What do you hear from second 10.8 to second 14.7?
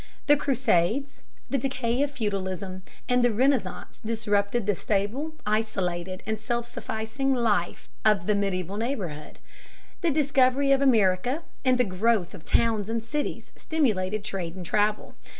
America and the growth of towns and cities stimulated trade and